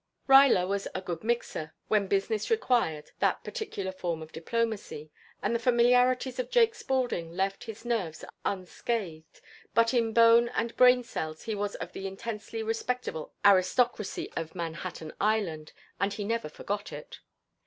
[0.27, 5.11] Ruyler was a "good mixer" when business required that particular form of diplomacy,
[5.43, 9.41] and the familiarities of Jake Spaulding left his nerves unscathed,
[9.75, 15.13] but in bone and brain cells he was of the intensely respectable aristocracy of Manhattan
[15.21, 17.19] Island and he never forgot it.